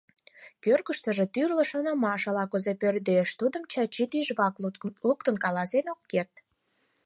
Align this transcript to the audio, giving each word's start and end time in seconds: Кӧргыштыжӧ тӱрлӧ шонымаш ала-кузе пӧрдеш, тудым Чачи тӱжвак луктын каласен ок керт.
Кӧргыштыжӧ 0.63 1.25
тӱрлӧ 1.33 1.63
шонымаш 1.71 2.23
ала-кузе 2.29 2.73
пӧрдеш, 2.81 3.29
тудым 3.39 3.63
Чачи 3.71 4.05
тӱжвак 4.11 4.55
луктын 5.03 5.35
каласен 5.43 5.85
ок 5.93 6.01
керт. 6.11 6.33